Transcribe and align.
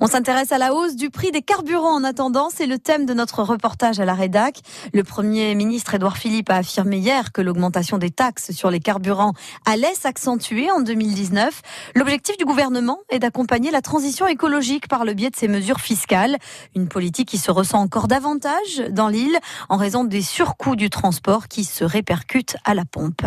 On 0.00 0.06
s'intéresse 0.06 0.50
à 0.50 0.56
la 0.56 0.72
hausse 0.72 0.96
du 0.96 1.10
prix 1.10 1.30
des 1.30 1.42
carburants 1.42 1.94
en 1.94 2.04
attendant. 2.04 2.48
C'est 2.48 2.66
le 2.66 2.78
thème 2.78 3.04
de 3.04 3.12
notre 3.12 3.42
reportage 3.42 4.00
à 4.00 4.06
la 4.06 4.14
rédac. 4.14 4.60
Le 4.94 5.04
Premier 5.04 5.54
ministre 5.54 5.94
Édouard 5.94 6.16
Philippe 6.16 6.48
a 6.48 6.56
affirmé 6.56 6.96
hier 6.96 7.32
que 7.32 7.42
l'augmentation 7.42 7.98
des 7.98 8.08
taxes 8.08 8.52
sur 8.52 8.70
les 8.70 8.80
carburants 8.80 9.34
allait 9.66 9.94
s'accentuer 9.94 10.70
en 10.70 10.80
2019. 10.80 11.60
L'objectif 11.94 12.38
du 12.38 12.46
gouvernement 12.46 13.00
est 13.10 13.18
d'accompagner 13.18 13.70
la 13.70 13.82
transition 13.82 14.26
écologique 14.26 14.88
par 14.88 15.04
le 15.04 15.12
biais 15.12 15.30
de 15.30 15.36
ces 15.36 15.48
mesures 15.48 15.80
fiscales. 15.80 16.38
Une 16.74 16.88
politique 16.88 17.28
qui 17.28 17.38
se 17.38 17.50
ressent 17.50 17.80
encore 17.80 18.08
davantage 18.08 18.84
dans 18.90 19.08
l'île 19.08 19.38
en 19.68 19.76
raison 19.76 20.04
des 20.04 20.22
surcoûts 20.22 20.76
du 20.76 20.88
transport 20.88 21.46
qui 21.48 21.64
se 21.64 21.84
répercutent 21.84 22.56
à 22.64 22.72
la 22.72 22.86
pompe. 22.86 23.26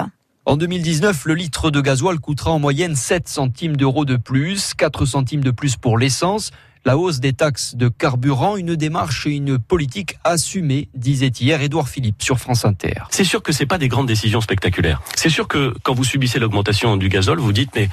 En 0.50 0.57
2019, 0.57 1.25
le 1.25 1.36
litre 1.36 1.70
de 1.70 1.79
gasoil 1.79 2.18
coûtera 2.18 2.49
en 2.49 2.57
moyenne 2.57 2.95
7 2.95 3.29
centimes 3.29 3.77
d'euros 3.77 4.04
de 4.04 4.16
plus, 4.16 4.73
4 4.73 5.05
centimes 5.05 5.43
de 5.43 5.52
plus 5.52 5.77
pour 5.77 5.95
l'essence 5.95 6.49
la 6.85 6.97
hausse 6.97 7.19
des 7.19 7.33
taxes 7.33 7.75
de 7.75 7.88
carburant, 7.88 8.55
une 8.55 8.75
démarche 8.75 9.27
et 9.27 9.31
une 9.31 9.59
politique 9.59 10.17
assumée, 10.23 10.89
disait 10.95 11.31
hier 11.39 11.61
Édouard 11.61 11.89
Philippe 11.89 12.21
sur 12.21 12.39
France 12.39 12.65
Inter. 12.65 13.03
C'est 13.09 13.23
sûr 13.23 13.43
que 13.43 13.52
c'est 13.52 13.65
pas 13.65 13.77
des 13.77 13.88
grandes 13.88 14.07
décisions 14.07 14.41
spectaculaires. 14.41 15.02
C'est 15.15 15.29
sûr 15.29 15.47
que 15.47 15.73
quand 15.83 15.93
vous 15.93 16.03
subissez 16.03 16.39
l'augmentation 16.39 16.97
du 16.97 17.09
gazole, 17.09 17.39
vous 17.39 17.53
dites 17.53 17.71
mais 17.75 17.89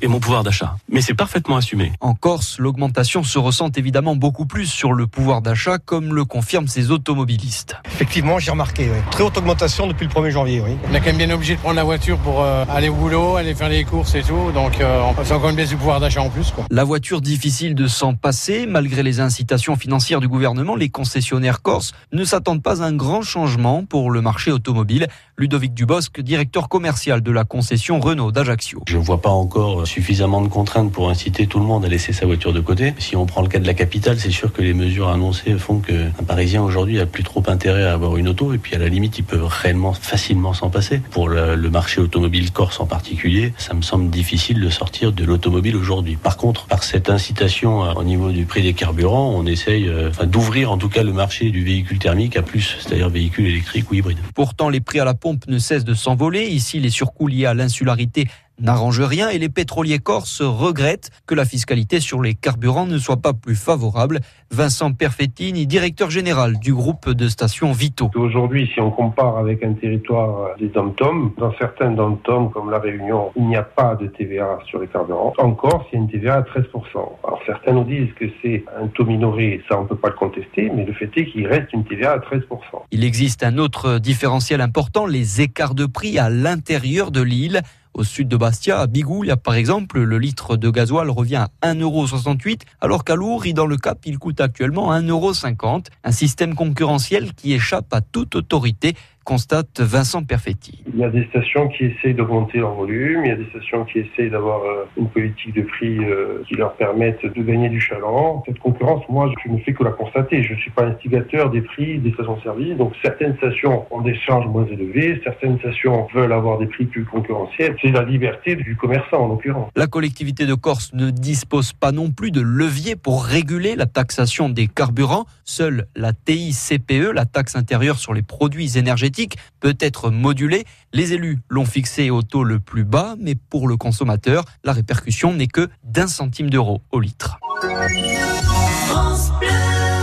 et 0.00 0.08
mon 0.08 0.20
pouvoir 0.20 0.42
d'achat. 0.42 0.76
Mais 0.88 1.00
c'est 1.00 1.14
parfaitement 1.14 1.56
assumé. 1.56 1.92
En 2.00 2.14
Corse, 2.14 2.58
l'augmentation 2.58 3.22
se 3.22 3.38
ressent 3.38 3.70
évidemment 3.76 4.16
beaucoup 4.16 4.46
plus 4.46 4.66
sur 4.66 4.92
le 4.92 5.06
pouvoir 5.06 5.42
d'achat, 5.42 5.78
comme 5.78 6.14
le 6.14 6.24
confirment 6.24 6.68
ces 6.68 6.90
automobilistes. 6.90 7.76
Effectivement, 7.86 8.38
j'ai 8.38 8.50
remarqué. 8.50 8.88
Très 9.10 9.24
haute 9.24 9.36
augmentation 9.36 9.86
depuis 9.86 10.06
le 10.06 10.12
1er 10.12 10.30
janvier. 10.30 10.60
Oui. 10.60 10.76
On 10.90 10.94
est 10.94 11.00
quand 11.00 11.06
même 11.06 11.18
bien 11.18 11.30
obligé 11.30 11.54
de 11.54 11.60
prendre 11.60 11.76
la 11.76 11.84
voiture 11.84 12.18
pour 12.18 12.42
euh, 12.42 12.64
aller 12.70 12.88
au 12.88 12.94
boulot, 12.94 13.36
aller 13.36 13.54
faire 13.54 13.68
les 13.68 13.84
courses 13.84 14.14
et 14.14 14.22
tout. 14.22 14.52
Donc 14.52 14.80
euh, 14.80 15.02
c'est 15.24 15.34
encore 15.34 15.50
une 15.50 15.56
baisse 15.56 15.70
du 15.70 15.76
pouvoir 15.76 16.00
d'achat 16.00 16.22
en 16.22 16.30
plus. 16.30 16.50
Quoi. 16.50 16.64
La 16.70 16.84
voiture 16.84 17.20
difficile 17.20 17.74
de 17.74 17.86
s'en 17.86 18.14
passé. 18.22 18.66
Malgré 18.66 19.02
les 19.02 19.20
incitations 19.20 19.76
financières 19.76 20.20
du 20.20 20.28
gouvernement, 20.28 20.76
les 20.76 20.88
concessionnaires 20.88 21.60
corses 21.60 21.92
ne 22.12 22.24
s'attendent 22.24 22.62
pas 22.62 22.82
à 22.82 22.86
un 22.86 22.94
grand 22.94 23.20
changement 23.20 23.84
pour 23.84 24.10
le 24.10 24.22
marché 24.22 24.50
automobile. 24.50 25.08
Ludovic 25.36 25.74
Dubosc, 25.74 26.20
directeur 26.20 26.68
commercial 26.68 27.20
de 27.20 27.32
la 27.32 27.44
concession 27.44 27.98
Renault 28.00 28.30
d'Ajaccio. 28.30 28.82
Je 28.86 28.96
ne 28.96 29.02
vois 29.02 29.20
pas 29.20 29.30
encore 29.30 29.86
suffisamment 29.86 30.40
de 30.40 30.48
contraintes 30.48 30.92
pour 30.92 31.10
inciter 31.10 31.46
tout 31.46 31.58
le 31.58 31.64
monde 31.64 31.84
à 31.84 31.88
laisser 31.88 32.12
sa 32.12 32.26
voiture 32.26 32.52
de 32.52 32.60
côté. 32.60 32.94
Si 32.98 33.16
on 33.16 33.26
prend 33.26 33.42
le 33.42 33.48
cas 33.48 33.58
de 33.58 33.66
la 33.66 33.74
capitale, 33.74 34.20
c'est 34.20 34.30
sûr 34.30 34.52
que 34.52 34.62
les 34.62 34.72
mesures 34.72 35.08
annoncées 35.08 35.58
font 35.58 35.80
qu'un 35.80 36.10
Parisien 36.26 36.62
aujourd'hui 36.62 37.00
a 37.00 37.06
plus 37.06 37.24
trop 37.24 37.42
intérêt 37.48 37.84
à 37.84 37.92
avoir 37.92 38.16
une 38.16 38.28
auto 38.28 38.54
et 38.54 38.58
puis 38.58 38.76
à 38.76 38.78
la 38.78 38.88
limite, 38.88 39.18
il 39.18 39.24
peut 39.24 39.42
réellement 39.42 39.92
facilement 39.94 40.54
s'en 40.54 40.70
passer. 40.70 41.00
Pour 41.10 41.28
le, 41.28 41.56
marché 41.72 42.00
automobile 42.00 42.52
corse 42.52 42.80
en 42.80 42.86
particulier, 42.86 43.54
ça 43.56 43.74
me 43.74 43.82
semble 43.82 44.10
difficile 44.10 44.60
de 44.60 44.68
sortir 44.68 45.10
de 45.10 45.24
l'automobile 45.24 45.74
aujourd'hui. 45.74 46.16
Par 46.16 46.36
contre, 46.36 46.66
par 46.66 46.84
cette 46.84 47.10
incitation 47.10 47.80
au 47.80 48.04
niveau 48.12 48.30
du 48.30 48.44
prix 48.44 48.62
des 48.62 48.74
carburants, 48.74 49.32
on 49.34 49.46
essaye 49.46 49.88
euh, 49.88 50.10
d'ouvrir 50.26 50.70
en 50.70 50.78
tout 50.78 50.88
cas 50.88 51.02
le 51.02 51.12
marché 51.12 51.50
du 51.50 51.64
véhicule 51.64 51.98
thermique 51.98 52.36
à 52.36 52.42
plus, 52.42 52.76
c'est-à-dire 52.80 53.08
véhicule 53.08 53.46
électrique 53.46 53.90
ou 53.90 53.94
hybride. 53.94 54.18
Pourtant, 54.34 54.68
les 54.68 54.80
prix 54.80 55.00
à 55.00 55.04
la 55.04 55.14
pompe 55.14 55.46
ne 55.48 55.58
cessent 55.58 55.84
de 55.84 55.94
s'envoler. 55.94 56.44
Ici, 56.44 56.78
les 56.78 56.90
surcoûts 56.90 57.26
liés 57.26 57.46
à 57.46 57.54
l'insularité 57.54 58.28
n'arrange 58.62 59.00
rien 59.00 59.28
et 59.28 59.38
les 59.38 59.48
pétroliers 59.48 59.98
corses 59.98 60.40
regrettent 60.40 61.10
que 61.26 61.34
la 61.34 61.44
fiscalité 61.44 62.00
sur 62.00 62.22
les 62.22 62.34
carburants 62.34 62.86
ne 62.86 62.98
soit 62.98 63.18
pas 63.18 63.32
plus 63.32 63.56
favorable. 63.56 64.20
Vincent 64.50 64.92
Perfettini, 64.92 65.66
directeur 65.66 66.10
général 66.10 66.58
du 66.58 66.72
groupe 66.72 67.10
de 67.10 67.28
stations 67.28 67.72
Vito. 67.72 68.10
Aujourd'hui, 68.14 68.70
si 68.72 68.80
on 68.80 68.90
compare 68.90 69.38
avec 69.38 69.64
un 69.64 69.72
territoire 69.72 70.56
des 70.58 70.68
dom-tom, 70.68 71.32
dans 71.38 71.52
certains 71.58 71.90
dom-tom 71.90 72.50
comme 72.50 72.70
la 72.70 72.78
Réunion, 72.78 73.32
il 73.36 73.46
n'y 73.46 73.56
a 73.56 73.62
pas 73.62 73.96
de 73.96 74.06
TVA 74.06 74.58
sur 74.66 74.80
les 74.80 74.86
carburants. 74.86 75.32
En 75.38 75.52
Corse, 75.52 75.86
il 75.92 75.96
y 75.96 75.98
a 75.98 76.04
une 76.04 76.10
TVA 76.10 76.34
à 76.36 76.42
13%. 76.42 76.62
Alors 76.94 77.40
certains 77.46 77.72
nous 77.72 77.84
disent 77.84 78.12
que 78.18 78.26
c'est 78.42 78.64
un 78.80 78.86
taux 78.88 79.04
minoré, 79.04 79.62
ça 79.68 79.78
on 79.78 79.82
ne 79.82 79.88
peut 79.88 79.96
pas 79.96 80.08
le 80.08 80.14
contester, 80.14 80.70
mais 80.74 80.84
le 80.84 80.92
fait 80.92 81.10
est 81.16 81.26
qu'il 81.26 81.46
reste 81.46 81.72
une 81.72 81.84
TVA 81.84 82.12
à 82.12 82.18
13%. 82.18 82.42
Il 82.90 83.04
existe 83.04 83.42
un 83.42 83.58
autre 83.58 83.98
différentiel 83.98 84.60
important, 84.60 85.06
les 85.06 85.40
écarts 85.40 85.74
de 85.74 85.86
prix 85.86 86.18
à 86.18 86.30
l'intérieur 86.30 87.10
de 87.10 87.22
l'île. 87.22 87.62
Au 87.94 88.04
sud 88.04 88.26
de 88.28 88.38
Bastia, 88.38 88.80
à 88.80 88.86
Bigoulia 88.86 89.36
par 89.36 89.54
exemple, 89.54 90.00
le 90.00 90.18
litre 90.18 90.56
de 90.56 90.70
gasoil 90.70 91.10
revient 91.10 91.46
à 91.60 91.74
1,68€, 91.74 92.62
alors 92.80 93.04
qu'à 93.04 93.14
Lourdes, 93.14 93.52
dans 93.52 93.66
le 93.66 93.76
Cap, 93.76 93.98
il 94.06 94.18
coûte 94.18 94.40
actuellement 94.40 94.92
1,50€. 94.94 95.86
Un 96.02 96.12
système 96.12 96.54
concurrentiel 96.54 97.34
qui 97.34 97.52
échappe 97.52 97.92
à 97.92 98.00
toute 98.00 98.34
autorité 98.34 98.94
constate 99.24 99.80
Vincent 99.80 100.22
Perfetti. 100.24 100.82
Il 100.92 100.98
y 100.98 101.04
a 101.04 101.10
des 101.10 101.24
stations 101.26 101.68
qui 101.68 101.84
essayent 101.84 102.14
d'augmenter 102.14 102.58
leur 102.58 102.74
volume, 102.74 103.24
il 103.24 103.28
y 103.28 103.32
a 103.32 103.36
des 103.36 103.48
stations 103.50 103.84
qui 103.84 104.00
essayent 104.00 104.30
d'avoir 104.30 104.62
euh, 104.64 104.84
une 104.96 105.08
politique 105.08 105.54
de 105.54 105.62
prix 105.62 105.98
euh, 105.98 106.42
qui 106.48 106.54
leur 106.54 106.74
permette 106.74 107.24
de 107.24 107.42
gagner 107.42 107.68
du 107.68 107.80
chaland. 107.80 108.42
Cette 108.46 108.58
concurrence, 108.58 109.02
moi, 109.08 109.32
je 109.44 109.50
ne 109.50 109.58
fais 109.58 109.72
que 109.72 109.84
la 109.84 109.90
constater. 109.90 110.42
Je 110.42 110.54
ne 110.54 110.58
suis 110.58 110.70
pas 110.70 110.84
instigateur 110.84 111.50
des 111.50 111.62
prix 111.62 111.98
des 111.98 112.12
stations-service. 112.12 112.76
Donc 112.76 112.92
certaines 113.02 113.36
stations 113.36 113.86
ont 113.90 114.00
des 114.00 114.14
charges 114.14 114.46
moins 114.46 114.66
élevées, 114.66 115.20
certaines 115.24 115.58
stations 115.58 116.06
veulent 116.14 116.32
avoir 116.32 116.58
des 116.58 116.66
prix 116.66 116.86
plus 116.86 117.04
concurrentiels. 117.04 117.76
C'est 117.80 117.90
la 117.90 118.02
liberté 118.02 118.56
du 118.56 118.76
commerçant 118.76 119.24
en 119.24 119.28
l'occurrence. 119.28 119.70
La 119.76 119.86
collectivité 119.86 120.46
de 120.46 120.54
Corse 120.54 120.92
ne 120.94 121.10
dispose 121.10 121.72
pas 121.72 121.92
non 121.92 122.10
plus 122.10 122.30
de 122.30 122.40
levier 122.40 122.96
pour 122.96 123.24
réguler 123.24 123.76
la 123.76 123.86
taxation 123.86 124.48
des 124.48 124.66
carburants. 124.66 125.26
Seule 125.44 125.86
la 125.96 126.12
TICPE, 126.12 127.12
la 127.14 127.24
taxe 127.24 127.56
intérieure 127.56 127.98
sur 127.98 128.14
les 128.14 128.22
produits 128.22 128.78
énergétiques, 128.78 129.11
peut 129.60 129.76
être 129.80 130.10
modulé. 130.10 130.64
Les 130.92 131.12
élus 131.12 131.38
l'ont 131.48 131.64
fixé 131.64 132.10
au 132.10 132.22
taux 132.22 132.44
le 132.44 132.60
plus 132.60 132.84
bas, 132.84 133.14
mais 133.18 133.34
pour 133.34 133.68
le 133.68 133.76
consommateur, 133.76 134.44
la 134.64 134.72
répercussion 134.72 135.32
n'est 135.34 135.46
que 135.46 135.68
d'un 135.84 136.06
centime 136.06 136.50
d'euro 136.50 136.82
au 136.90 137.00
litre. 137.00 137.38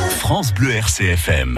France 0.10 0.54
Bleu 0.54 0.72
RCFM. 0.72 1.48